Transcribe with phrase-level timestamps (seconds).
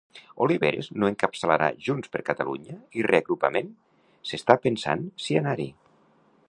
[0.43, 3.69] Oliveres no encapçalarà Junts per Catalunya i Reagrupament
[4.31, 5.71] s'està pensant si anar-hi.